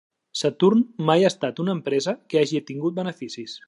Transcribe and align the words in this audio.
Saturn 0.39 0.81
mai 1.11 1.27
ha 1.27 1.31
estat 1.35 1.63
una 1.67 1.77
empresa 1.79 2.17
que 2.33 2.43
hagi 2.43 2.67
tingut 2.73 3.01
beneficis. 3.03 3.59